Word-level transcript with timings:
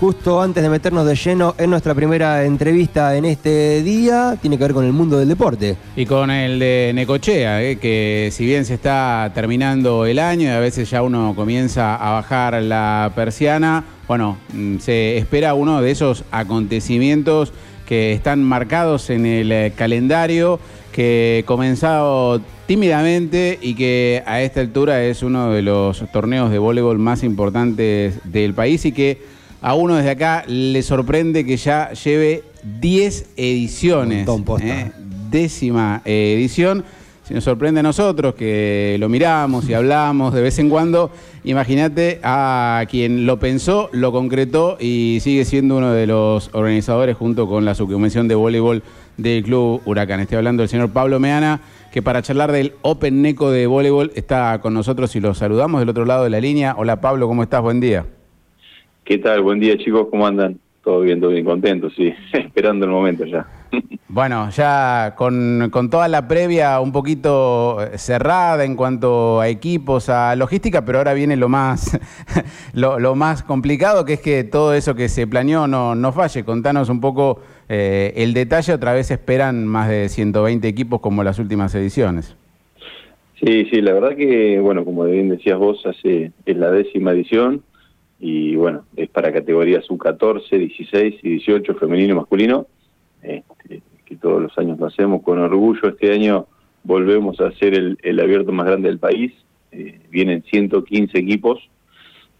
justo 0.00 0.40
antes 0.40 0.62
de 0.62 0.68
meternos 0.68 1.06
de 1.06 1.14
lleno 1.14 1.54
en 1.58 1.70
nuestra 1.70 1.94
primera 1.94 2.44
entrevista 2.44 3.16
en 3.16 3.24
este 3.24 3.82
día. 3.82 4.36
Tiene 4.40 4.58
que 4.58 4.64
ver 4.64 4.74
con 4.74 4.84
el 4.84 4.92
mundo 4.92 5.18
del 5.18 5.28
deporte. 5.28 5.76
Y 5.96 6.06
con 6.06 6.30
el 6.30 6.58
de 6.58 6.92
Necochea, 6.94 7.62
eh, 7.62 7.76
que 7.76 8.30
si 8.32 8.44
bien 8.44 8.64
se 8.64 8.74
está 8.74 9.30
terminando 9.34 10.06
el 10.06 10.18
año 10.18 10.44
y 10.44 10.52
a 10.52 10.60
veces 10.60 10.90
ya 10.90 11.02
uno 11.02 11.34
comienza 11.34 11.96
a 11.96 12.12
bajar 12.12 12.62
la 12.62 13.12
persiana, 13.14 13.84
bueno, 14.06 14.36
mm, 14.52 14.78
se 14.78 15.16
espera 15.16 15.54
uno 15.54 15.80
de 15.80 15.90
esos 15.90 16.24
acontecimientos 16.30 17.52
que 17.86 18.12
están 18.12 18.42
marcados 18.42 19.10
en 19.10 19.26
el 19.26 19.52
eh, 19.52 19.72
calendario, 19.74 20.58
que 20.92 21.44
comenzado 21.46 22.40
tímidamente 22.66 23.58
y 23.62 23.74
que 23.74 24.22
a 24.26 24.42
esta 24.42 24.60
altura 24.60 25.04
es 25.04 25.22
uno 25.22 25.52
de 25.52 25.62
los 25.62 26.04
torneos 26.10 26.50
de 26.50 26.58
voleibol 26.58 26.98
más 26.98 27.22
importantes 27.22 28.18
del 28.24 28.54
país 28.54 28.84
y 28.84 28.92
que 28.92 29.35
a 29.66 29.74
uno 29.74 29.96
desde 29.96 30.10
acá 30.10 30.44
le 30.46 30.80
sorprende 30.84 31.44
que 31.44 31.56
ya 31.56 31.90
lleve 31.90 32.44
10 32.80 33.30
ediciones. 33.36 34.28
¿eh? 34.60 34.92
Décima 35.28 36.02
edición. 36.04 36.84
Si 37.24 37.34
nos 37.34 37.42
sorprende 37.42 37.80
a 37.80 37.82
nosotros 37.82 38.36
que 38.36 38.96
lo 39.00 39.08
miramos 39.08 39.68
y 39.68 39.74
hablamos 39.74 40.32
de 40.32 40.42
vez 40.42 40.60
en 40.60 40.70
cuando, 40.70 41.10
imagínate 41.42 42.20
a 42.22 42.84
quien 42.88 43.26
lo 43.26 43.40
pensó, 43.40 43.90
lo 43.90 44.12
concretó 44.12 44.76
y 44.78 45.18
sigue 45.20 45.44
siendo 45.44 45.78
uno 45.78 45.90
de 45.90 46.06
los 46.06 46.48
organizadores 46.52 47.16
junto 47.16 47.48
con 47.48 47.64
la 47.64 47.74
subconvención 47.74 48.28
de 48.28 48.36
voleibol 48.36 48.84
del 49.16 49.42
Club 49.42 49.82
Huracán. 49.84 50.20
Estoy 50.20 50.38
hablando 50.38 50.62
del 50.62 50.68
señor 50.68 50.90
Pablo 50.90 51.18
Meana, 51.18 51.60
que 51.90 52.02
para 52.02 52.22
charlar 52.22 52.52
del 52.52 52.74
Open 52.82 53.20
Neco 53.20 53.50
de 53.50 53.66
voleibol 53.66 54.12
está 54.14 54.60
con 54.60 54.74
nosotros 54.74 55.16
y 55.16 55.20
lo 55.20 55.34
saludamos 55.34 55.80
del 55.80 55.88
otro 55.88 56.04
lado 56.04 56.22
de 56.22 56.30
la 56.30 56.38
línea. 56.38 56.76
Hola 56.78 57.00
Pablo, 57.00 57.26
¿cómo 57.26 57.42
estás? 57.42 57.62
Buen 57.62 57.80
día. 57.80 58.06
¿Qué 59.06 59.18
tal? 59.18 59.40
Buen 59.40 59.60
día 59.60 59.78
chicos, 59.78 60.08
¿cómo 60.10 60.26
andan? 60.26 60.58
Todo 60.82 61.02
bien, 61.02 61.20
todo 61.20 61.30
bien, 61.30 61.44
contento, 61.44 61.88
sí, 61.90 62.12
esperando 62.32 62.86
el 62.86 62.90
momento 62.90 63.24
ya. 63.24 63.46
Bueno, 64.08 64.48
ya 64.50 65.14
con, 65.16 65.70
toda 65.90 66.08
la 66.08 66.26
previa 66.26 66.80
un 66.80 66.90
poquito 66.90 67.78
cerrada 67.96 68.64
en 68.64 68.74
cuanto 68.74 69.40
a 69.40 69.48
equipos, 69.48 70.08
a 70.08 70.34
logística, 70.36 70.84
pero 70.84 70.98
ahora 70.98 71.12
viene 71.12 71.36
lo 71.36 71.48
más, 71.48 72.00
lo, 72.72 73.14
más 73.14 73.42
complicado, 73.42 74.04
que 74.04 74.14
es 74.14 74.20
que 74.20 74.42
todo 74.42 74.72
eso 74.74 74.94
que 74.94 75.08
se 75.08 75.26
planeó 75.26 75.66
no, 75.66 75.94
no 75.94 76.12
falle. 76.12 76.44
Contanos 76.44 76.88
un 76.88 77.00
poco 77.00 77.42
eh, 77.68 78.14
el 78.16 78.32
detalle, 78.32 78.72
otra 78.72 78.94
vez 78.94 79.10
esperan 79.10 79.66
más 79.66 79.88
de 79.88 80.08
120 80.08 80.66
equipos 80.66 81.00
como 81.00 81.22
las 81.22 81.38
últimas 81.38 81.74
ediciones. 81.74 82.36
Sí, 83.44 83.66
sí, 83.70 83.82
la 83.82 83.92
verdad 83.92 84.16
que, 84.16 84.58
bueno, 84.60 84.84
como 84.84 85.04
bien 85.04 85.28
decías 85.28 85.58
vos, 85.58 85.84
hace, 85.84 86.32
es 86.46 86.56
la 86.56 86.70
décima 86.70 87.10
edición 87.10 87.62
y 88.18 88.56
bueno, 88.56 88.84
es 88.96 89.08
para 89.10 89.32
categorías 89.32 89.86
U14, 89.88 90.48
16 90.50 91.16
y 91.22 91.28
18, 91.30 91.74
femenino 91.74 92.12
y 92.12 92.16
masculino, 92.16 92.66
este, 93.22 93.82
que 94.04 94.16
todos 94.16 94.40
los 94.40 94.56
años 94.58 94.78
lo 94.78 94.86
hacemos 94.86 95.22
con 95.22 95.38
orgullo. 95.38 95.88
Este 95.88 96.12
año 96.12 96.46
volvemos 96.84 97.40
a 97.40 97.48
hacer 97.48 97.74
el, 97.74 98.20
abierto 98.20 98.52
más 98.52 98.66
grande 98.66 98.88
del 98.88 98.98
país, 98.98 99.32
eh, 99.72 100.00
vienen 100.10 100.42
115 100.44 101.18
equipos, 101.18 101.68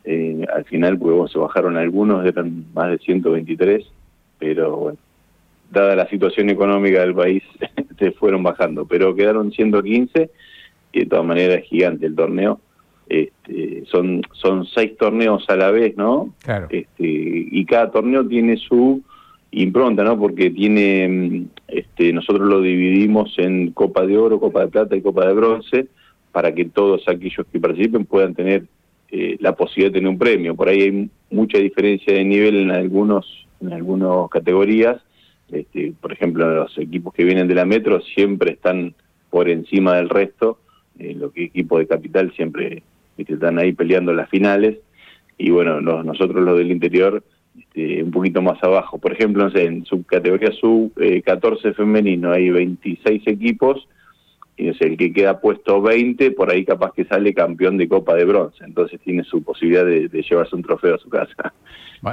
eh, 0.04 0.46
al 0.54 0.64
final 0.64 0.98
pues, 0.98 1.32
se 1.32 1.38
bajaron 1.38 1.76
algunos, 1.76 2.24
eran 2.24 2.64
más 2.72 2.90
de 2.90 2.98
123, 2.98 3.84
pero 4.38 4.76
bueno, 4.76 4.98
dada 5.70 5.96
la 5.96 6.08
situación 6.08 6.48
económica 6.48 7.00
del 7.00 7.14
país, 7.14 7.42
se 7.98 8.12
fueron 8.12 8.42
bajando, 8.42 8.86
pero 8.86 9.14
quedaron 9.14 9.50
115 9.50 10.30
y 10.92 11.00
de 11.00 11.06
todas 11.06 11.26
maneras 11.26 11.58
es 11.58 11.64
gigante 11.64 12.06
el 12.06 12.14
torneo. 12.14 12.60
Este, 13.08 13.84
son 13.86 14.22
son 14.32 14.66
seis 14.66 14.96
torneos 14.96 15.44
a 15.48 15.56
la 15.56 15.70
vez, 15.70 15.96
¿no? 15.96 16.34
Claro. 16.42 16.66
Este, 16.70 17.04
y 17.04 17.64
cada 17.64 17.90
torneo 17.90 18.26
tiene 18.26 18.56
su 18.56 19.02
impronta, 19.52 20.02
¿no? 20.02 20.18
Porque 20.18 20.50
tiene, 20.50 21.46
este, 21.68 22.12
nosotros 22.12 22.48
lo 22.48 22.60
dividimos 22.60 23.32
en 23.38 23.70
Copa 23.72 24.04
de 24.04 24.18
Oro, 24.18 24.40
Copa 24.40 24.62
de 24.62 24.68
Plata 24.68 24.96
y 24.96 25.02
Copa 25.02 25.26
de 25.26 25.34
Bronce, 25.34 25.86
para 26.32 26.54
que 26.54 26.64
todos 26.66 27.08
aquellos 27.08 27.46
que 27.50 27.60
participen 27.60 28.04
puedan 28.04 28.34
tener 28.34 28.64
eh, 29.10 29.36
la 29.40 29.54
posibilidad 29.54 29.92
de 29.92 30.00
tener 30.00 30.10
un 30.10 30.18
premio. 30.18 30.54
Por 30.56 30.68
ahí 30.68 30.82
hay 30.82 31.10
mucha 31.30 31.58
diferencia 31.58 32.12
de 32.12 32.24
nivel 32.24 32.56
en 32.56 32.70
algunos 32.70 33.46
en 33.60 33.72
algunas 33.72 34.28
categorías 34.28 35.00
este, 35.50 35.92
por 36.00 36.12
ejemplo, 36.12 36.52
los 36.54 36.76
equipos 36.78 37.14
que 37.14 37.24
vienen 37.24 37.48
de 37.48 37.54
la 37.54 37.64
Metro 37.64 38.00
siempre 38.00 38.52
están 38.52 38.94
por 39.30 39.48
encima 39.48 39.96
del 39.96 40.08
resto, 40.08 40.58
eh, 40.98 41.14
los 41.14 41.32
equipos 41.36 41.78
de 41.78 41.86
capital 41.86 42.32
siempre 42.34 42.82
están 43.24 43.58
ahí 43.58 43.72
peleando 43.72 44.12
las 44.12 44.28
finales, 44.28 44.78
y 45.38 45.50
bueno, 45.50 45.80
nosotros 45.80 46.42
los 46.44 46.58
del 46.58 46.70
interior 46.70 47.22
este, 47.58 48.02
un 48.02 48.10
poquito 48.10 48.42
más 48.42 48.62
abajo. 48.62 48.98
Por 48.98 49.12
ejemplo, 49.12 49.48
en 49.54 49.84
subcategoría 49.84 50.52
sub-14 50.52 51.74
femenino 51.74 52.32
hay 52.32 52.50
26 52.50 53.22
equipos, 53.26 53.86
y 54.56 54.68
es 54.68 54.80
el 54.80 54.96
que 54.96 55.12
queda 55.12 55.40
puesto 55.40 55.82
20, 55.82 56.30
por 56.30 56.50
ahí 56.50 56.64
capaz 56.64 56.92
que 56.92 57.04
sale 57.04 57.34
campeón 57.34 57.76
de 57.76 57.88
Copa 57.88 58.14
de 58.14 58.24
Bronce, 58.24 58.64
entonces 58.64 58.98
tiene 59.00 59.22
su 59.24 59.42
posibilidad 59.42 59.84
de, 59.84 60.08
llevarse 60.08 60.56
un 60.56 60.62
trofeo 60.62 60.94
a 60.94 60.98
su 60.98 61.08
casa. 61.08 61.52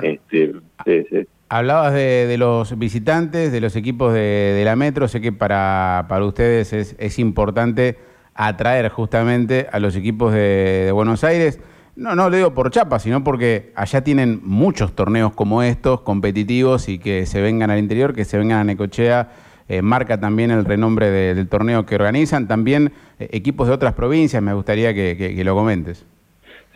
Este, 0.01 0.53
sí, 0.85 1.05
sí. 1.09 1.27
Hablabas 1.49 1.93
de, 1.93 2.35
los 2.39 2.79
visitantes, 2.79 3.51
de 3.51 3.61
los 3.61 3.75
equipos 3.75 4.13
de, 4.13 4.61
la 4.65 4.75
Metro. 4.75 5.07
Sé 5.07 5.21
que 5.21 5.31
para, 5.31 6.07
para 6.09 6.25
ustedes 6.25 6.73
es, 6.73 6.95
es, 6.97 7.19
importante 7.19 7.97
atraer 8.35 8.89
justamente 8.89 9.67
a 9.71 9.79
los 9.79 9.95
equipos 9.95 10.33
de, 10.33 10.89
Buenos 10.93 11.23
Aires. 11.23 11.59
No, 11.95 12.15
no 12.15 12.29
lo 12.29 12.37
digo 12.37 12.53
por 12.53 12.71
chapa, 12.71 12.99
sino 12.99 13.23
porque 13.23 13.71
allá 13.75 14.03
tienen 14.03 14.39
muchos 14.43 14.93
torneos 14.93 15.33
como 15.33 15.61
estos, 15.61 16.01
competitivos, 16.01 16.89
y 16.89 16.97
que 16.97 17.25
se 17.25 17.41
vengan 17.41 17.69
al 17.69 17.79
interior, 17.79 18.13
que 18.13 18.25
se 18.25 18.37
vengan 18.37 18.59
a 18.59 18.63
Necochea. 18.63 19.31
Eh, 19.69 19.81
marca 19.81 20.19
también 20.19 20.51
el 20.51 20.65
renombre 20.65 21.09
del 21.09 21.47
torneo 21.47 21.85
que 21.85 21.95
organizan. 21.95 22.47
También 22.47 22.91
eh, 23.19 23.29
equipos 23.31 23.67
de 23.67 23.73
otras 23.73 23.93
provincias, 23.93 24.41
me 24.41 24.53
gustaría 24.53 24.93
que 24.93 25.41
lo 25.43 25.55
comentes. 25.55 26.05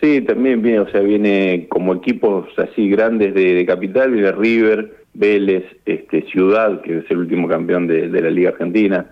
Sí, 0.02 0.22
también 0.22 0.62
viene, 0.62 0.80
o 0.80 0.90
sea, 0.90 1.02
viene 1.02 1.66
como 1.70 1.96
equipos 1.96 2.48
así 2.58 2.88
grandes 2.88 3.34
de, 3.34 3.66
capital, 3.66 4.12
viene 4.12 4.32
River, 4.32 4.96
Vélez, 5.16 5.64
este, 5.86 6.22
Ciudad, 6.24 6.82
que 6.82 7.00
es 7.00 7.06
el 7.10 7.18
último 7.18 7.48
campeón 7.48 7.88
de, 7.88 8.08
la 8.08 8.30
Liga 8.30 8.52
Argentina, 8.52 9.08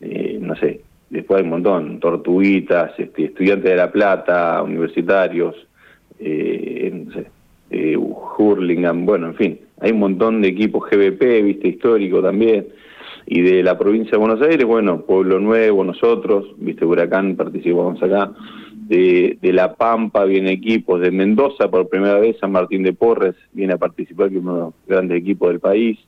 eh, 0.00 0.38
no 0.40 0.56
sé, 0.56 0.80
después 1.10 1.38
hay 1.38 1.44
un 1.44 1.50
montón, 1.50 2.00
Tortuguitas, 2.00 2.92
este, 2.98 3.24
Estudiantes 3.24 3.70
de 3.70 3.76
La 3.76 3.92
Plata, 3.92 4.62
Universitarios, 4.62 5.54
eh, 6.18 7.04
eh, 7.70 7.96
Hurlingham, 7.96 9.04
bueno, 9.04 9.26
en 9.28 9.34
fin, 9.34 9.60
hay 9.80 9.92
un 9.92 10.00
montón 10.00 10.40
de 10.40 10.48
equipos 10.48 10.88
GBP, 10.88 11.42
viste, 11.42 11.68
histórico 11.68 12.22
también, 12.22 12.68
y 13.26 13.42
de 13.42 13.62
la 13.62 13.78
provincia 13.78 14.12
de 14.12 14.18
Buenos 14.18 14.42
Aires, 14.42 14.64
bueno, 14.64 15.02
Pueblo 15.02 15.38
Nuevo, 15.38 15.84
nosotros, 15.84 16.54
viste, 16.56 16.84
Huracán, 16.84 17.36
participamos 17.36 18.02
acá, 18.02 18.32
de, 18.90 19.52
La 19.52 19.74
Pampa 19.74 20.24
viene 20.24 20.50
equipos, 20.50 21.00
de 21.00 21.12
Mendoza 21.12 21.70
por 21.70 21.88
primera 21.88 22.18
vez 22.18 22.36
San 22.40 22.50
Martín 22.50 22.82
de 22.82 22.92
Porres 22.92 23.36
viene 23.52 23.74
a 23.74 23.78
participar, 23.78 24.28
que 24.28 24.36
es 24.36 24.42
uno 24.42 24.54
de 24.54 24.60
los 24.60 24.74
grandes 24.86 25.18
equipos 25.18 25.48
del 25.48 25.60
país. 25.60 25.98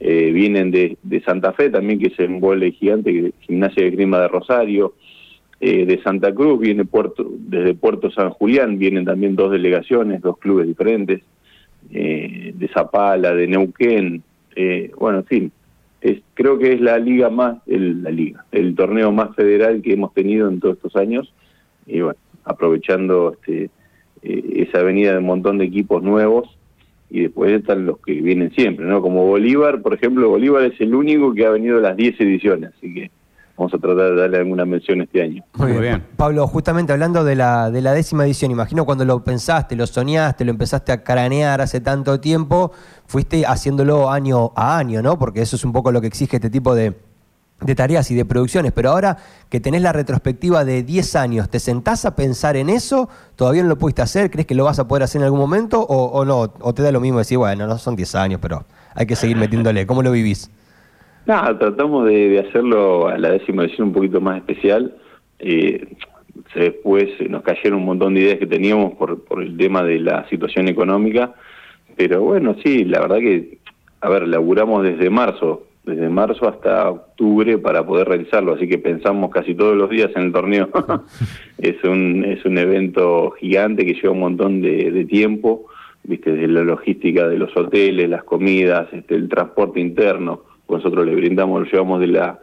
Eh, 0.00 0.30
vienen 0.32 0.70
de, 0.70 0.96
Santa 1.24 1.52
Fe 1.52 1.70
también, 1.70 1.98
que 1.98 2.08
es 2.08 2.18
un 2.18 2.40
vole 2.40 2.72
gigante, 2.72 3.32
Gimnasia 3.40 3.84
de 3.84 3.90
Grima 3.90 4.20
de 4.20 4.28
Rosario. 4.28 4.94
Eh, 5.60 5.86
de 5.86 6.02
Santa 6.02 6.34
Cruz 6.34 6.58
viene 6.58 6.84
Puerto, 6.84 7.24
desde 7.38 7.74
Puerto 7.74 8.10
San 8.10 8.30
Julián, 8.30 8.78
vienen 8.78 9.04
también 9.04 9.36
dos 9.36 9.52
delegaciones, 9.52 10.20
dos 10.20 10.38
clubes 10.38 10.66
diferentes. 10.66 11.22
Eh, 11.92 12.52
de 12.54 12.68
Zapala, 12.68 13.34
de 13.34 13.46
Neuquén, 13.48 14.22
bueno, 14.98 15.18
en 15.18 15.24
fin, 15.24 15.52
es, 16.02 16.20
creo 16.34 16.58
que 16.58 16.72
es 16.72 16.80
la 16.80 16.98
liga 16.98 17.30
más, 17.30 17.58
el, 17.66 18.02
la 18.02 18.10
liga, 18.10 18.44
el 18.52 18.74
torneo 18.74 19.12
más 19.12 19.34
federal 19.34 19.82
que 19.82 19.92
hemos 19.92 20.12
tenido 20.12 20.48
en 20.48 20.60
todos 20.60 20.76
estos 20.76 20.96
años 20.96 21.32
y 21.86 22.00
bueno, 22.00 22.18
aprovechando 22.44 23.34
este, 23.34 23.70
eh, 24.22 24.66
esa 24.68 24.80
avenida 24.80 25.12
de 25.12 25.18
un 25.18 25.26
montón 25.26 25.58
de 25.58 25.64
equipos 25.64 26.02
nuevos 26.02 26.58
y 27.14 27.24
después 27.24 27.52
están 27.52 27.84
los 27.84 27.98
que 27.98 28.22
vienen 28.22 28.50
siempre, 28.52 28.86
¿no? 28.86 29.02
Como 29.02 29.26
Bolívar, 29.26 29.82
por 29.82 29.92
ejemplo, 29.92 30.30
Bolívar 30.30 30.62
es 30.64 30.80
el 30.80 30.94
único 30.94 31.34
que 31.34 31.44
ha 31.44 31.50
venido 31.50 31.78
las 31.78 31.94
10 31.94 32.18
ediciones, 32.18 32.70
así 32.74 32.94
que 32.94 33.10
vamos 33.54 33.74
a 33.74 33.78
tratar 33.78 34.14
de 34.14 34.16
darle 34.16 34.38
alguna 34.38 34.64
mención 34.64 35.02
este 35.02 35.20
año. 35.20 35.44
Muy 35.58 35.72
bien. 35.72 36.02
Pablo, 36.16 36.46
justamente 36.46 36.90
hablando 36.90 37.22
de 37.22 37.36
la, 37.36 37.70
de 37.70 37.82
la 37.82 37.92
décima 37.92 38.24
edición, 38.24 38.50
imagino 38.50 38.86
cuando 38.86 39.04
lo 39.04 39.22
pensaste, 39.22 39.76
lo 39.76 39.86
soñaste, 39.86 40.46
lo 40.46 40.52
empezaste 40.52 40.90
a 40.90 41.04
cranear 41.04 41.60
hace 41.60 41.82
tanto 41.82 42.18
tiempo, 42.18 42.72
fuiste 43.04 43.44
haciéndolo 43.44 44.10
año 44.10 44.52
a 44.56 44.78
año, 44.78 45.02
¿no? 45.02 45.18
Porque 45.18 45.42
eso 45.42 45.56
es 45.56 45.66
un 45.66 45.72
poco 45.72 45.92
lo 45.92 46.00
que 46.00 46.06
exige 46.06 46.36
este 46.36 46.48
tipo 46.48 46.74
de 46.74 46.94
de 47.64 47.74
tareas 47.74 48.10
y 48.10 48.14
de 48.14 48.24
producciones, 48.24 48.72
pero 48.72 48.90
ahora 48.90 49.16
que 49.48 49.60
tenés 49.60 49.82
la 49.82 49.92
retrospectiva 49.92 50.64
de 50.64 50.82
10 50.82 51.16
años, 51.16 51.50
¿te 51.50 51.58
sentás 51.58 52.04
a 52.04 52.16
pensar 52.16 52.56
en 52.56 52.68
eso? 52.68 53.08
¿Todavía 53.36 53.62
no 53.62 53.68
lo 53.68 53.78
pudiste 53.78 54.02
hacer? 54.02 54.30
¿Crees 54.30 54.46
que 54.46 54.54
lo 54.54 54.64
vas 54.64 54.78
a 54.78 54.88
poder 54.88 55.02
hacer 55.02 55.20
en 55.20 55.24
algún 55.24 55.40
momento 55.40 55.80
o, 55.80 56.24
no? 56.24 56.52
¿O 56.60 56.74
te 56.74 56.82
da 56.82 56.92
lo 56.92 57.00
mismo 57.00 57.18
decir, 57.18 57.38
bueno, 57.38 57.66
no 57.66 57.78
son 57.78 57.96
10 57.96 58.14
años, 58.16 58.40
pero 58.40 58.64
hay 58.94 59.06
que 59.06 59.16
seguir 59.16 59.36
metiéndole? 59.36 59.86
¿Cómo 59.86 60.02
lo 60.02 60.12
vivís? 60.12 60.50
No, 61.26 61.56
tratamos 61.58 62.06
de, 62.06 62.44
hacerlo 62.48 63.08
a 63.08 63.16
la 63.18 63.30
décima 63.30 63.64
edición 63.64 63.88
un 63.88 63.94
poquito 63.94 64.20
más 64.20 64.38
especial. 64.38 64.94
Eh, 65.38 65.86
después 66.54 67.08
nos 67.28 67.42
cayeron 67.42 67.80
un 67.80 67.86
montón 67.86 68.14
de 68.14 68.20
ideas 68.20 68.38
que 68.38 68.46
teníamos 68.46 68.94
por, 68.94 69.22
por 69.24 69.42
el 69.42 69.56
tema 69.56 69.82
de 69.82 70.00
la 70.00 70.28
situación 70.28 70.68
económica, 70.68 71.34
pero 71.96 72.22
bueno, 72.22 72.56
sí, 72.62 72.84
la 72.84 73.00
verdad 73.00 73.18
que, 73.18 73.58
a 74.00 74.08
ver, 74.08 74.26
laburamos 74.26 74.82
desde 74.82 75.10
marzo, 75.10 75.64
desde 75.84 76.08
marzo 76.08 76.48
hasta 76.48 76.90
octubre 76.90 77.58
para 77.58 77.84
poder 77.84 78.08
realizarlo, 78.08 78.54
así 78.54 78.68
que 78.68 78.78
pensamos 78.78 79.30
casi 79.30 79.54
todos 79.54 79.76
los 79.76 79.90
días 79.90 80.10
en 80.14 80.22
el 80.22 80.32
torneo. 80.32 80.68
es, 81.58 81.82
un, 81.84 82.24
es 82.24 82.44
un 82.44 82.58
evento 82.58 83.32
gigante 83.32 83.84
que 83.84 83.94
lleva 83.94 84.12
un 84.12 84.20
montón 84.20 84.62
de, 84.62 85.04
tiempo, 85.06 85.66
viste, 86.04 86.32
desde 86.32 86.48
la 86.48 86.62
logística 86.62 87.28
de 87.28 87.38
los 87.38 87.56
hoteles, 87.56 88.08
las 88.08 88.24
comidas, 88.24 88.88
este, 88.92 89.16
el 89.16 89.28
transporte 89.28 89.80
interno, 89.80 90.42
nosotros 90.68 91.04
le 91.04 91.14
brindamos, 91.14 91.62
lo 91.62 91.70
llevamos 91.70 92.00
de 92.00 92.06
la 92.06 92.40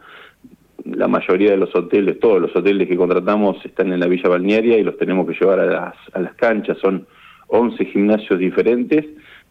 la 0.84 1.08
mayoría 1.08 1.50
de 1.50 1.56
los 1.58 1.74
hoteles, 1.74 2.18
todos 2.20 2.40
los 2.40 2.54
hoteles 2.56 2.88
que 2.88 2.96
contratamos 2.96 3.62
están 3.64 3.92
en 3.92 4.00
la 4.00 4.06
Villa 4.06 4.28
Balnearia 4.28 4.78
y 4.78 4.82
los 4.82 4.96
tenemos 4.96 5.26
que 5.26 5.34
llevar 5.38 5.60
a 5.60 5.66
las, 5.66 5.94
a 6.14 6.20
las 6.20 6.34
canchas, 6.34 6.78
son 6.78 7.06
11 7.48 7.84
gimnasios 7.86 8.38
diferentes 8.38 9.04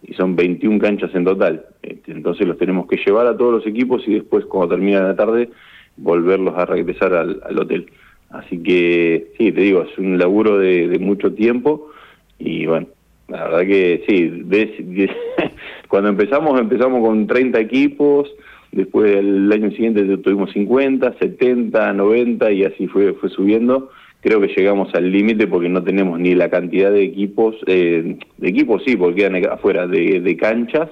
y 0.04 0.14
son 0.14 0.36
21 0.36 0.80
canchas 0.80 1.14
en 1.14 1.26
total. 1.26 1.66
Este, 1.82 2.12
entonces 2.12 2.48
los 2.48 2.58
tenemos 2.58 2.88
que 2.88 2.98
llevar 2.98 3.28
a 3.28 3.38
todos 3.38 3.54
los 3.54 3.68
equipos 3.68 4.08
y 4.08 4.16
después, 4.16 4.46
cuando 4.46 4.76
termina 4.76 5.02
la 5.02 5.16
tarde, 5.16 5.50
volverlos 5.98 6.58
a 6.58 6.66
regresar 6.66 7.14
al, 7.14 7.60
hotel. 7.60 7.88
Así 8.30 8.62
que, 8.62 9.32
sí, 9.38 9.52
te 9.52 9.62
digo, 9.62 9.84
es 9.84 9.98
un 9.98 10.18
laburo 10.18 10.58
de, 10.58 10.98
mucho 11.00 11.34
tiempo 11.34 11.92
y 12.38 12.66
bueno, 12.68 12.88
la 13.28 13.46
verdad 13.46 13.62
que 13.62 14.04
sí, 14.08 14.44
cuando 15.88 16.10
empezamos, 16.10 16.60
empezamos 16.60 17.06
con 17.06 17.28
30 17.28 17.60
equipos, 17.60 18.32
después 18.72 19.16
el 19.16 19.52
año 19.52 19.72
siguiente 19.72 20.06
tuvimos 20.18 20.52
50, 20.52 21.16
70, 21.20 21.94
90 21.94 22.52
y 22.52 22.64
así 22.64 22.88
fue, 22.88 23.14
fue 23.14 23.30
subiendo 23.30 23.90
creo 24.22 24.42
que 24.42 24.54
llegamos 24.56 24.94
al 24.94 25.12
límite 25.12 25.48
porque 25.48 25.70
no 25.70 25.84
tenemos 25.84 26.20
ni 26.20 26.36
la 26.36 26.50
cantidad 26.50 26.92
de 26.92 27.04
equipos, 27.04 27.56
eh, 27.68 28.18
de 28.38 28.50
equipos 28.50 28.84
sí, 28.86 28.96
porque 28.96 29.22
quedan 29.22 29.44
afuera, 29.52 29.88
de, 29.88 30.38
canchas 30.38 30.90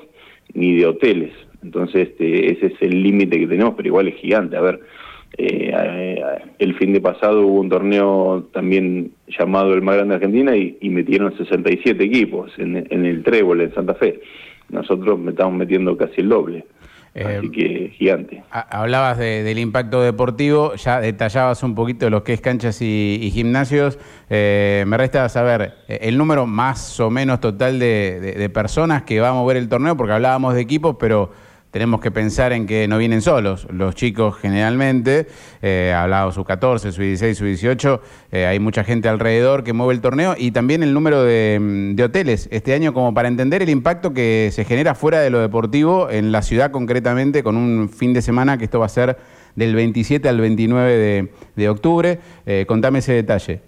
ni 0.54 0.78
de 0.78 0.86
hoteles. 0.86 1.34
Entonces 1.64 2.10
este, 2.10 2.52
ese 2.52 2.68
es 2.68 2.82
el 2.82 3.02
límite 3.04 3.40
que 3.40 3.48
tenemos, 3.48 3.74
pero 3.76 3.88
igual 3.88 4.08
es 4.08 4.16
gigante. 4.16 4.56
A 4.56 4.62
ver, 4.62 4.80
eh, 5.38 5.72
eh, 5.74 6.24
el 6.60 6.76
fin 6.76 6.94
de 6.94 7.02
pasado 7.02 7.46
hubo 7.46 7.60
un 7.60 7.70
torneo 7.70 8.48
también 8.54 9.12
llamado 9.28 9.74
el 9.74 9.82
más 9.82 9.96
grande 9.96 10.14
de 10.14 10.26
Argentina 10.26 10.56
y, 10.56 10.90
metieron 10.90 11.36
67 11.38 12.04
equipos 12.04 12.52
en, 12.58 12.88
en 12.90 13.06
el 13.06 13.24
Trébol, 13.24 13.62
en 13.62 13.74
Santa 13.74 13.94
Fe. 13.96 14.22
Nosotros 14.70 15.20
estamos 15.28 15.54
metiendo 15.54 15.98
casi 15.98 16.22
el 16.22 16.30
doble. 16.30 16.66
Así 17.26 17.48
eh, 17.48 17.52
que 17.52 17.94
gigante. 17.98 18.44
Hablabas 18.52 19.18
del 19.18 19.58
impacto 19.58 20.02
deportivo, 20.02 20.76
ya 20.76 21.00
detallabas 21.00 21.64
un 21.64 21.74
poquito 21.74 22.10
lo 22.10 22.24
que 22.24 22.34
es 22.34 22.42
canchas 22.42 22.82
y, 22.82 23.32
gimnasios. 23.34 23.98
Eh, 24.30 24.84
me 24.88 24.98
resta 24.98 25.28
saber 25.30 25.74
eh, 25.88 26.00
el 26.02 26.18
número 26.18 26.46
más 26.46 27.00
o 27.00 27.10
menos 27.10 27.40
total 27.40 27.80
de, 27.80 28.52
personas 28.54 29.04
que 29.04 29.20
va 29.20 29.30
a 29.30 29.34
mover 29.34 29.58
el 29.58 29.68
torneo, 29.68 29.98
porque 29.98 30.14
hablábamos 30.14 30.54
de 30.54 30.62
equipos, 30.62 30.96
pero 31.00 31.32
tenemos 31.72 32.02
que 32.02 32.12
pensar 32.12 32.54
en 32.54 32.66
que 32.66 32.88
no 32.88 32.98
vienen 32.98 33.22
solos. 33.22 33.68
Los 33.72 33.96
chicos 33.96 34.36
generalmente, 34.38 35.28
eh, 35.62 35.94
hablado 35.96 36.32
su 36.32 36.44
14, 36.44 36.92
su 36.92 37.02
16, 37.02 37.38
su 37.38 37.46
18, 37.46 38.02
eh, 38.32 38.46
hay 38.46 38.60
mucha 38.60 38.84
gente 38.84 39.10
alrededor 39.10 39.64
que 39.64 39.74
mueve 39.74 39.94
el 39.94 40.02
torneo 40.02 40.36
y 40.38 40.52
también 40.52 40.84
el 40.84 40.94
número 40.94 41.24
de, 41.24 41.96
hoteles 42.04 42.48
este 42.52 42.74
año 42.74 42.94
como 42.94 43.14
para 43.14 43.28
entender 43.28 43.62
el 43.62 43.70
impacto 43.70 44.14
que 44.14 44.50
se 44.54 44.64
genera 44.64 44.96
fuera 44.96 45.20
de 45.20 45.30
lo 45.30 45.40
deportivo 45.40 46.10
en 46.10 46.32
la 46.32 46.42
ciudad 46.42 46.72
concretamente 46.72 47.44
con 47.44 47.58
un 47.58 47.90
fin 47.90 48.14
de 48.14 48.22
semana 48.22 48.58
que 48.58 48.66
esto 48.66 48.80
va 48.80 48.86
a 48.86 48.90
ser 48.90 49.18
del 49.56 49.76
27 49.76 50.30
al 50.30 50.40
29 50.40 51.30
de, 51.56 51.70
octubre. 51.70 52.20
Eh, 52.46 52.66
contame 52.68 53.00
ese 53.00 53.14
detalle. 53.14 53.62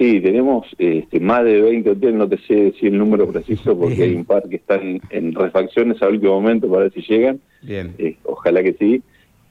Sí, 0.00 0.18
tenemos 0.22 0.66
este, 0.78 1.20
más 1.20 1.44
de 1.44 1.60
20 1.60 1.90
hoteles, 1.90 2.14
no 2.14 2.26
te 2.26 2.38
sé 2.38 2.54
decir 2.54 2.90
el 2.90 2.96
número 2.96 3.30
preciso 3.30 3.78
porque 3.78 4.04
hay 4.04 4.14
un 4.14 4.24
par 4.24 4.48
que 4.48 4.56
están 4.56 4.98
en 5.10 5.34
refacciones 5.34 6.00
a 6.00 6.08
último 6.08 6.40
momento 6.40 6.70
para 6.70 6.84
ver 6.84 6.92
si 6.94 7.02
llegan. 7.02 7.38
Bien. 7.60 7.94
Eh, 7.98 8.16
ojalá 8.24 8.62
que 8.62 8.72
sí. 8.72 9.02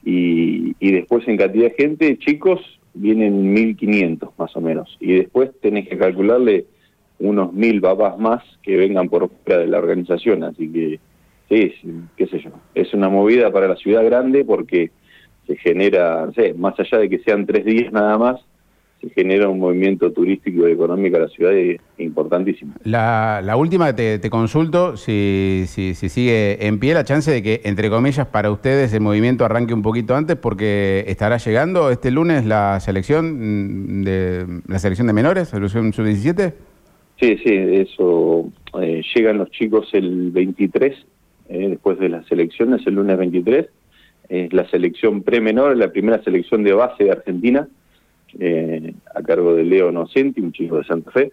Y, 0.04 0.74
y 0.80 0.90
después 0.90 1.28
en 1.28 1.36
cantidad 1.36 1.66
de 1.66 1.74
gente, 1.76 2.18
chicos, 2.18 2.60
vienen 2.94 3.54
1.500 3.54 4.30
más 4.36 4.56
o 4.56 4.60
menos. 4.60 4.96
Y 4.98 5.18
después 5.18 5.52
tenés 5.60 5.88
que 5.88 5.96
calcularle 5.96 6.64
unos 7.20 7.52
1.000 7.52 7.80
papás 7.80 8.18
más 8.18 8.42
que 8.64 8.76
vengan 8.76 9.08
por 9.08 9.30
fuera 9.44 9.60
de 9.60 9.68
la 9.68 9.78
organización. 9.78 10.42
Así 10.42 10.68
que, 10.68 10.98
sí, 11.48 11.74
qué 12.16 12.26
sé 12.26 12.40
yo. 12.40 12.50
Es 12.74 12.92
una 12.92 13.08
movida 13.08 13.52
para 13.52 13.68
la 13.68 13.76
ciudad 13.76 14.04
grande 14.04 14.44
porque 14.44 14.90
se 15.46 15.54
genera, 15.54 16.26
no 16.26 16.32
sé, 16.32 16.54
más 16.54 16.74
allá 16.80 16.98
de 16.98 17.08
que 17.08 17.20
sean 17.20 17.46
tres 17.46 17.64
días 17.64 17.92
nada 17.92 18.18
más, 18.18 18.40
se 19.00 19.08
genera 19.10 19.48
un 19.48 19.58
movimiento 19.58 20.12
turístico 20.12 20.68
y 20.68 20.72
económico 20.72 21.16
a 21.16 21.20
la 21.20 21.28
ciudad 21.28 21.52
importantísimo. 21.98 22.74
La, 22.84 23.40
la 23.42 23.56
última, 23.56 23.94
te, 23.94 24.18
te 24.18 24.28
consulto, 24.28 24.96
si, 24.96 25.64
si, 25.66 25.94
si, 25.94 26.08
sigue 26.08 26.66
en 26.66 26.78
pie 26.78 26.92
la 26.92 27.04
chance 27.04 27.30
de 27.30 27.42
que, 27.42 27.62
entre 27.64 27.88
comillas, 27.88 28.26
para 28.26 28.50
ustedes 28.50 28.92
el 28.92 29.00
movimiento 29.00 29.44
arranque 29.44 29.72
un 29.72 29.82
poquito 29.82 30.14
antes, 30.14 30.36
porque 30.36 31.04
estará 31.06 31.38
llegando 31.38 31.90
este 31.90 32.10
lunes 32.10 32.44
la 32.44 32.78
selección 32.80 34.04
de 34.04 34.46
la 34.66 34.78
selección 34.78 35.06
de 35.06 35.12
menores, 35.14 35.48
selección 35.48 35.92
sub-17. 35.92 36.52
Sí, 37.18 37.36
sí, 37.44 37.54
eso. 37.54 38.50
Eh, 38.80 39.02
llegan 39.14 39.38
los 39.38 39.50
chicos 39.50 39.88
el 39.92 40.30
23, 40.30 40.94
eh, 41.48 41.68
después 41.70 41.98
de 41.98 42.08
las 42.10 42.26
selecciones, 42.26 42.86
el 42.86 42.94
lunes 42.94 43.16
23. 43.16 43.66
Es 44.28 44.52
la 44.52 44.68
selección 44.68 45.22
pre-menor, 45.22 45.76
la 45.76 45.90
primera 45.90 46.22
selección 46.22 46.62
de 46.62 46.72
base 46.72 47.04
de 47.04 47.10
Argentina 47.10 47.66
eh, 48.38 48.94
a 49.14 49.22
cargo 49.22 49.54
de 49.54 49.64
Leo 49.64 49.90
Nocenti, 49.90 50.40
un 50.40 50.52
chico 50.52 50.78
de 50.78 50.84
Santa 50.84 51.10
Fe. 51.10 51.32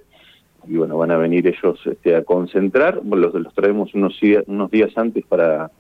Y 0.68 0.76
bueno, 0.76 0.98
van 0.98 1.12
a 1.12 1.18
venir 1.18 1.48
ellos 1.48 1.80
este, 1.86 2.16
a 2.16 2.24
concentrar, 2.24 3.02
los, 3.04 3.34
los 3.34 3.54
traemos 3.54 3.94
unos, 3.94 4.20
unos 4.48 4.72
días 4.72 4.92
antes 4.98 5.26
para, 5.26 5.72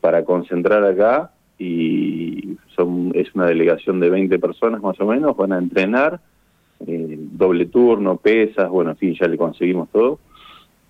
para 0.00 0.24
concentrar 0.24 0.84
acá 0.84 1.30
y 1.58 2.56
son, 2.74 3.12
es 3.14 3.34
una 3.34 3.46
delegación 3.46 4.00
de 4.00 4.10
20 4.10 4.38
personas 4.38 4.82
más 4.82 4.98
o 5.00 5.06
menos, 5.06 5.36
van 5.36 5.52
a 5.52 5.58
entrenar, 5.58 6.20
eh, 6.86 7.16
doble 7.18 7.66
turno, 7.66 8.16
pesas, 8.16 8.68
bueno, 8.68 8.92
en 8.92 8.96
fin, 8.96 9.16
ya 9.18 9.26
le 9.26 9.36
conseguimos 9.36 9.88
todo. 9.90 10.18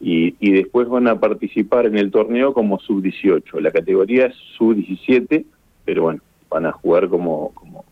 Y, 0.00 0.37
y 0.38 0.52
después 0.52 0.88
van 0.88 1.08
a 1.08 1.19
participar 1.19 1.87
en 1.87 1.99
el 1.99 2.11
torneo 2.11 2.52
como 2.54 2.78
sub-18. 2.78 3.61
La 3.61 3.72
categoría 3.72 4.26
es 4.26 4.37
sub-17, 4.56 5.44
pero 5.84 6.02
bueno, 6.02 6.20
van 6.50 6.66
a 6.66 6.72
jugar 6.72 7.08
como, 7.08 7.52
como 7.54 7.84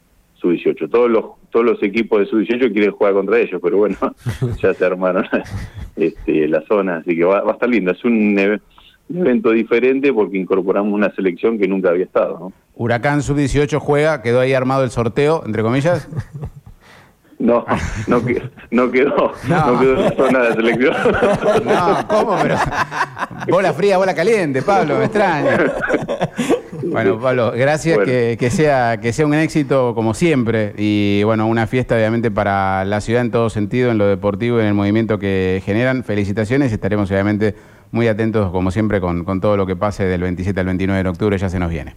sub-18. 0.46 0.90
Todos 0.90 1.10
los 1.10 1.24
todos 1.50 1.64
los 1.64 1.82
equipos 1.82 2.20
de 2.20 2.26
sub-18 2.26 2.72
quieren 2.72 2.90
jugar 2.90 3.14
contra 3.14 3.38
ellos, 3.38 3.60
pero 3.62 3.78
bueno, 3.78 3.96
ya 4.62 4.74
se 4.74 4.84
armaron 4.84 5.24
este, 5.96 6.48
la 6.48 6.62
zona, 6.66 6.98
así 6.98 7.16
que 7.16 7.24
va, 7.24 7.38
a 7.38 7.52
estar 7.52 7.68
lindo. 7.68 7.92
Es 7.92 8.04
un, 8.04 8.60
evento 9.08 9.52
diferente 9.52 10.12
porque 10.12 10.36
incorporamos 10.36 10.92
una 10.92 11.14
selección 11.14 11.58
que 11.58 11.68
nunca 11.68 11.90
había 11.90 12.04
estado. 12.04 12.38
¿no? 12.38 12.52
Huracán 12.74 13.22
sub-18 13.22 13.78
juega, 13.78 14.20
quedó 14.20 14.40
ahí 14.40 14.52
armado 14.52 14.84
el 14.84 14.90
sorteo, 14.90 15.42
entre 15.46 15.62
comillas. 15.62 16.08
No, 17.38 17.66
no, 18.06 18.22
no 18.70 18.90
quedó, 18.90 19.32
no. 19.48 19.80
quedó 19.80 19.96
en 19.96 20.02
la 20.02 20.10
zona 20.16 20.42
de 20.42 20.54
selección. 20.54 20.94
No, 21.64 22.08
¿cómo? 22.08 22.36
Pero 22.42 22.56
bola 23.48 23.72
fría, 23.72 23.98
bola 23.98 24.14
caliente, 24.14 24.62
Pablo, 24.62 24.98
me 24.98 25.04
extraña. 25.04 25.58
Bueno, 26.84 27.18
Pablo, 27.20 27.52
gracias, 27.54 27.98
Que, 27.98 28.50
sea, 28.50 28.98
que 29.00 29.12
sea 29.12 29.26
un 29.26 29.34
éxito 29.34 29.94
como 29.94 30.14
siempre 30.14 30.74
y 30.76 31.22
bueno, 31.24 31.46
una 31.46 31.66
fiesta 31.66 31.94
obviamente 31.96 32.30
para 32.30 32.84
la 32.84 33.00
ciudad 33.00 33.22
en 33.22 33.30
todo 33.30 33.50
sentido, 33.50 33.90
en 33.90 33.98
lo 33.98 34.06
deportivo 34.06 34.58
y 34.58 34.62
en 34.62 34.68
el 34.68 34.74
movimiento 34.74 35.18
que 35.18 35.62
generan. 35.64 36.04
Felicitaciones, 36.04 36.72
estaremos 36.72 37.10
obviamente 37.10 37.54
muy 37.90 38.08
atentos 38.08 38.50
como 38.50 38.70
siempre 38.70 39.00
con, 39.00 39.24
con 39.24 39.40
todo 39.40 39.56
lo 39.56 39.66
que 39.66 39.76
pase 39.76 40.04
del 40.04 40.22
27 40.22 40.58
al 40.58 40.66
29 40.66 41.02
de 41.02 41.08
octubre, 41.08 41.38
ya 41.38 41.48
se 41.48 41.58
nos 41.58 41.70
viene. 41.70 41.96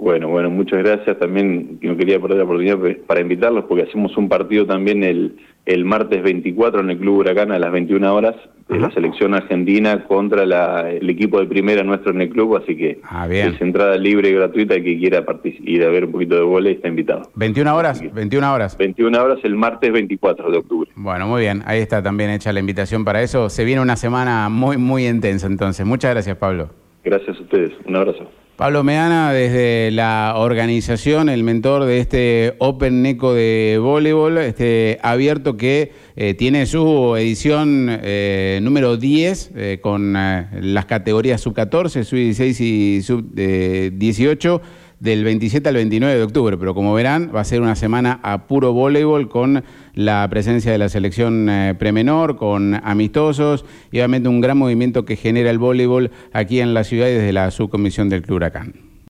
Bueno, 0.00 0.28
bueno, 0.28 0.48
muchas 0.48 0.82
gracias. 0.82 1.18
También 1.18 1.78
no 1.82 1.96
quería 1.96 2.18
perder 2.18 2.38
la 2.38 2.44
oportunidad 2.44 2.78
para 3.06 3.20
invitarlos 3.20 3.64
porque 3.64 3.84
hacemos 3.84 4.16
un 4.16 4.28
partido 4.30 4.66
también 4.66 5.04
el, 5.04 5.36
el 5.66 5.84
martes 5.84 6.22
24 6.22 6.80
en 6.80 6.90
el 6.90 6.98
Club 6.98 7.18
Huracán 7.18 7.52
a 7.52 7.58
las 7.58 7.70
21 7.70 8.14
horas 8.14 8.34
de 8.70 8.78
la 8.78 8.90
selección 8.92 9.34
argentina 9.34 10.04
contra 10.04 10.44
el 10.88 11.10
equipo 11.10 11.40
de 11.40 11.46
primera 11.46 11.82
nuestro 11.82 12.12
en 12.12 12.20
el 12.20 12.30
club, 12.30 12.56
así 12.56 12.76
que 12.76 13.00
ah, 13.02 13.28
es 13.28 13.60
entrada 13.60 13.96
libre 13.96 14.30
y 14.30 14.32
gratuita 14.32 14.74
el 14.74 14.84
que 14.84 14.96
quiera 14.96 15.24
ir 15.64 15.84
a 15.84 15.88
ver 15.88 16.04
un 16.04 16.12
poquito 16.12 16.36
de 16.36 16.42
volei 16.42 16.74
está 16.74 16.86
invitado. 16.86 17.30
21 17.34 17.76
horas, 17.76 18.00
21 18.14 18.54
horas. 18.54 18.78
21 18.78 19.22
horas 19.22 19.40
el 19.42 19.56
martes 19.56 19.92
24 19.92 20.52
de 20.52 20.58
octubre. 20.58 20.90
Bueno, 20.94 21.26
muy 21.26 21.40
bien, 21.40 21.62
ahí 21.66 21.80
está 21.80 22.00
también 22.00 22.30
hecha 22.30 22.52
la 22.52 22.60
invitación 22.60 23.04
para 23.04 23.22
eso. 23.22 23.50
Se 23.50 23.64
viene 23.64 23.82
una 23.82 23.96
semana 23.96 24.48
muy 24.48 24.76
muy 24.76 25.08
intensa 25.08 25.48
entonces. 25.48 25.84
Muchas 25.84 26.12
gracias, 26.12 26.36
Pablo. 26.36 26.70
Gracias 27.02 27.36
a 27.38 27.42
ustedes. 27.42 27.72
Un 27.86 27.96
abrazo. 27.96 28.30
Pablo 28.60 28.84
Meana, 28.84 29.32
desde 29.32 29.90
la 29.90 30.34
organización, 30.36 31.30
el 31.30 31.44
mentor 31.44 31.86
de 31.86 31.98
este 31.98 32.56
Open 32.58 33.00
Neco 33.00 33.32
de 33.32 33.78
voleibol, 33.80 34.36
este 34.36 34.98
abierto 35.00 35.56
que 35.56 35.92
eh, 36.14 36.34
tiene 36.34 36.66
su 36.66 37.16
edición 37.16 37.86
eh, 37.88 38.60
número 38.62 38.98
10 38.98 39.52
eh, 39.54 39.78
con 39.80 40.12
las 40.12 40.84
categorías 40.84 41.40
sub-14, 41.40 42.04
sub-16 42.04 42.60
y 42.60 43.00
sub-18 43.00 44.60
del 45.00 45.24
27 45.24 45.68
al 45.68 45.74
29 45.74 46.16
de 46.16 46.22
octubre, 46.22 46.58
pero 46.58 46.74
como 46.74 46.94
verán 46.94 47.32
va 47.34 47.40
a 47.40 47.44
ser 47.44 47.62
una 47.62 47.74
semana 47.74 48.20
a 48.22 48.46
puro 48.46 48.72
voleibol 48.72 49.28
con 49.28 49.64
la 49.94 50.28
presencia 50.30 50.70
de 50.70 50.78
la 50.78 50.88
selección 50.88 51.48
eh, 51.48 51.74
premenor, 51.78 52.36
con 52.36 52.74
amistosos 52.74 53.64
y 53.90 53.98
obviamente 53.98 54.28
un 54.28 54.40
gran 54.40 54.58
movimiento 54.58 55.04
que 55.04 55.16
genera 55.16 55.50
el 55.50 55.58
voleibol 55.58 56.10
aquí 56.32 56.60
en 56.60 56.74
la 56.74 56.84
ciudad 56.84 57.08
y 57.08 57.14
desde 57.14 57.32
la 57.32 57.50
subcomisión 57.50 58.08
del 58.10 58.22
Club 58.22 58.36
Huracán. 58.36 58.89